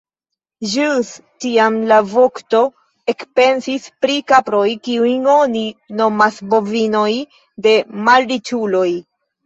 Ĵus 0.69 1.11
tiam 1.45 1.77
la 1.91 1.99
vokto 2.13 2.63
ekpensis 3.15 3.87
pri 4.07 4.17
kaproj, 4.33 4.65
kiujn 4.91 5.31
oni 5.37 5.65
nomas 6.03 6.45
bovinoj 6.57 7.09
de 7.69 7.81
malriĉuloj. 8.11 8.89